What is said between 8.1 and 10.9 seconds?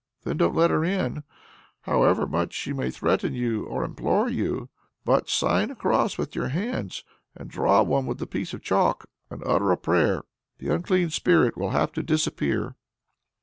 a piece of chalk, and utter a prayer. The